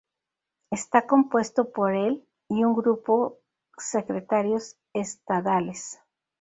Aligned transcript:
Está 0.71 1.05
compuesto 1.05 1.71
por 1.71 1.93
el 1.93 2.27
y 2.49 2.63
un 2.63 2.73
grupo 2.73 3.37
Secretarios 3.77 4.75
Estadales. 4.93 5.99